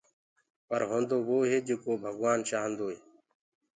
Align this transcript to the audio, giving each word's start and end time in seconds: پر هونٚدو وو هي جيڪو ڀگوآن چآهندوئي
پر 0.67 0.81
هونٚدو 0.89 1.17
وو 1.27 1.37
هي 1.49 1.57
جيڪو 1.67 1.91
ڀگوآن 2.03 2.39
چآهندوئي 2.49 2.97